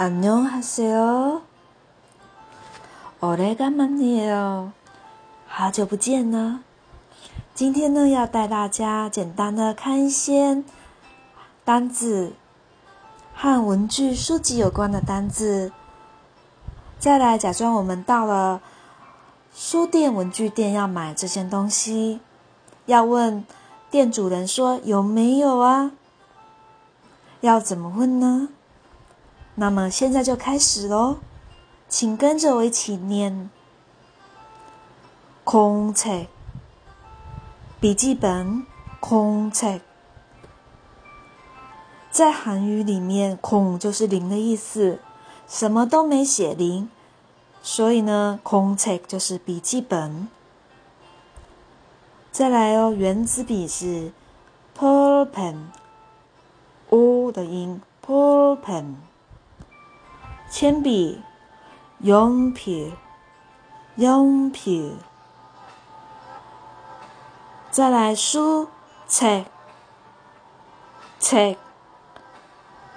[0.00, 1.42] 안녕하세 요，
[3.20, 4.72] 오래간만이 요，
[5.46, 6.60] 好久不见了。
[7.54, 10.62] 今天呢，要带大家简单的看一些
[11.64, 12.34] 单字
[13.34, 15.72] 和文具、书籍有关的单字。
[16.98, 18.60] 再来假装我们到了
[19.54, 22.20] 书店、文具店要买这件东西，
[22.84, 23.44] 要问
[23.90, 25.92] 店主人说有没有啊？
[27.40, 28.50] 要怎么问呢？
[29.55, 31.17] 那么现在就开始喽，
[31.87, 33.49] 请跟着我一起念：
[35.43, 36.25] 空册、
[37.79, 38.65] 笔记本、
[38.99, 39.79] 空册。
[42.09, 44.99] 在韩语里面，空就是零的意思，
[45.47, 46.89] 什么都没写零，
[47.61, 50.27] 所以呢，空册就是笔记本。
[52.31, 54.11] 再来哦，圆珠笔是
[54.77, 58.95] pol pen，o 的音 pol pen。
[60.50, 61.22] 铅笔，
[61.98, 62.94] 用笔，
[63.96, 64.96] 用笔。
[67.70, 68.68] 再来书，
[69.06, 69.44] 册，
[71.18, 71.56] 册。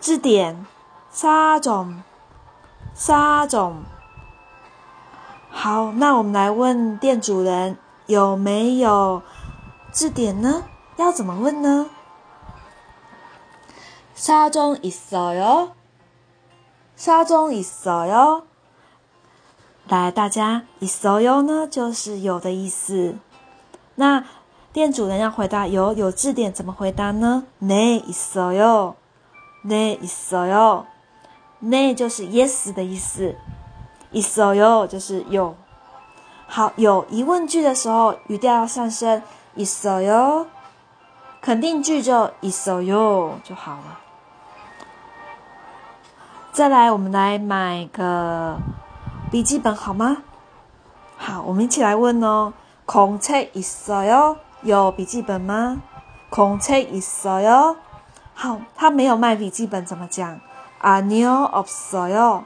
[0.00, 0.66] 字典，
[1.12, 2.02] 沙种，
[2.94, 3.84] 沙种。
[5.50, 9.22] 好，那我们来问店主人有没有
[9.92, 10.64] 字典呢？
[10.96, 11.90] 要怎么问呢？
[14.14, 15.70] 沙种있어 요。
[16.96, 18.42] 沙中있어 요，
[19.88, 23.16] 来，大家있어요呢，就是有的意思。
[23.96, 24.24] 那
[24.72, 27.44] 店主人要回答有有字典，怎么回答呢？
[27.60, 28.94] 네있어 요，
[29.64, 30.84] 네있어 요，
[31.60, 33.34] 네就是 yes 的意思，
[34.12, 35.54] 있어요就是有。
[36.46, 39.22] 好，有疑问句的时候，语调要上升，
[39.56, 40.46] 있어 요。
[41.40, 43.98] 肯定句就있어요就好了。
[46.56, 48.58] 再来，我们来买个
[49.30, 50.18] 笔记本好吗？
[51.16, 52.52] 好，我们一起来问哦。
[52.84, 54.36] 空册있어 요？
[54.62, 55.80] 有笔记本吗？
[56.28, 57.76] 空册있어 요？
[58.34, 60.40] 好，他没有卖笔记本，怎么讲？
[60.80, 62.42] 아니요없어 요。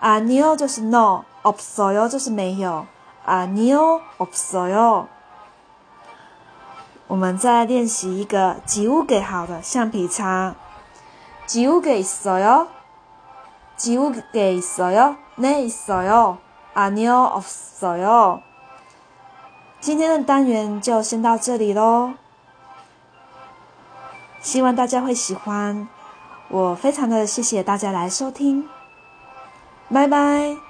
[0.00, 2.86] 아니요就是 no，없어요就是没有。
[3.24, 5.06] 아니요없어 요。
[7.06, 10.54] 我们再练习一个几物给好的橡皮擦。
[11.46, 12.66] 几物给있어 요？
[13.76, 15.16] 지우개있어 요？
[15.36, 16.38] 네있어 요。
[16.74, 18.42] 아니요없어 요。
[19.80, 22.14] 今天的单元就先到这里喽，
[24.40, 25.88] 希望大家会喜欢。
[26.48, 28.68] 我非常的谢谢大家来收听，
[29.92, 30.65] 拜拜。